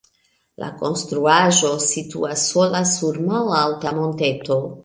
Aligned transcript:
La 0.63 0.69
konstruaĵo 0.79 1.69
situas 1.89 2.47
sola 2.55 2.83
sur 2.97 3.23
malalta 3.31 3.97
monteto. 4.03 4.63